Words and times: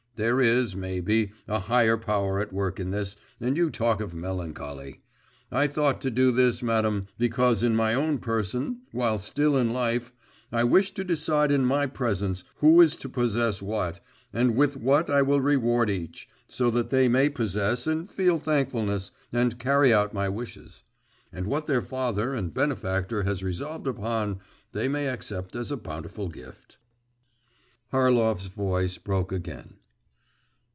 There 0.17 0.41
is, 0.41 0.75
maybe, 0.75 1.31
a 1.47 1.57
higher 1.57 1.97
power 1.97 2.39
at 2.39 2.53
work 2.53 2.79
in 2.79 2.91
this, 2.91 3.15
and 3.39 3.57
you 3.57 3.71
talk 3.71 3.99
of 3.99 4.13
melancholy. 4.13 5.01
I 5.51 5.65
thought 5.65 5.99
to 6.01 6.11
do 6.11 6.31
this, 6.31 6.61
madam, 6.61 7.07
because 7.17 7.63
in 7.63 7.75
my 7.75 7.95
own 7.95 8.19
person, 8.19 8.81
while 8.91 9.17
still 9.17 9.57
in 9.57 9.73
life, 9.73 10.13
I 10.51 10.63
wish 10.63 10.93
to 10.95 11.03
decide 11.03 11.49
in 11.51 11.65
my 11.65 11.87
presence, 11.87 12.43
who 12.57 12.81
is 12.81 12.95
to 12.97 13.09
possess 13.09 13.63
what, 13.63 13.99
and 14.31 14.55
with 14.55 14.77
what 14.77 15.09
I 15.09 15.23
will 15.23 15.41
reward 15.41 15.89
each, 15.89 16.29
so 16.47 16.69
that 16.69 16.91
they 16.91 17.07
may 17.07 17.27
possess, 17.27 17.87
and 17.87 18.07
feel 18.07 18.37
thankfulness, 18.37 19.09
and 19.33 19.57
carry 19.57 19.91
out 19.91 20.13
my 20.13 20.29
wishes, 20.29 20.83
and 21.33 21.47
what 21.47 21.65
their 21.65 21.81
father 21.81 22.35
and 22.35 22.53
benefactor 22.53 23.23
has 23.23 23.41
resolved 23.41 23.87
upon, 23.87 24.39
they 24.71 24.87
may 24.87 25.07
accept 25.07 25.55
as 25.55 25.71
a 25.71 25.77
bountiful 25.77 26.27
gift.' 26.27 26.77
Harlov's 27.91 28.45
voice 28.47 28.99
broke 28.99 29.31
again. 29.31 29.77